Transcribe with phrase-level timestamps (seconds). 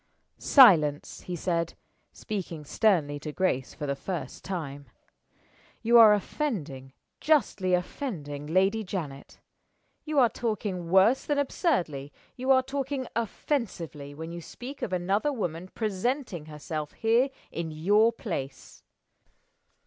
[0.39, 1.75] "Silence!" he said,
[2.11, 4.87] speaking sternly to Grace for the first time.
[5.83, 9.39] "You are offending justly offending Lady Janet.
[10.03, 15.31] You are talking worse than absurdly you are talking offensively when you speak of another
[15.31, 18.81] woman presenting herself here in your place."